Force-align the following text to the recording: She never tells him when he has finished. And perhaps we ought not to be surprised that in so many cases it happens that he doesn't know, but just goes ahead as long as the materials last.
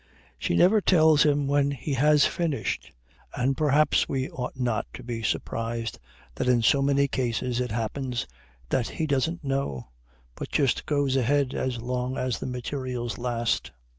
She 0.39 0.55
never 0.55 0.81
tells 0.81 1.21
him 1.21 1.45
when 1.45 1.69
he 1.69 1.93
has 1.93 2.25
finished. 2.25 2.91
And 3.35 3.55
perhaps 3.55 4.09
we 4.09 4.31
ought 4.31 4.59
not 4.59 4.87
to 4.93 5.03
be 5.03 5.21
surprised 5.21 5.99
that 6.33 6.47
in 6.47 6.63
so 6.63 6.81
many 6.81 7.07
cases 7.07 7.59
it 7.61 7.69
happens 7.71 8.25
that 8.69 8.87
he 8.89 9.05
doesn't 9.05 9.43
know, 9.43 9.89
but 10.33 10.49
just 10.49 10.87
goes 10.87 11.15
ahead 11.15 11.53
as 11.53 11.83
long 11.83 12.17
as 12.17 12.39
the 12.39 12.47
materials 12.47 13.19
last. 13.19 13.69